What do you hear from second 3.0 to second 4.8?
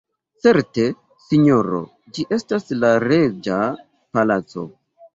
reĝa palaco.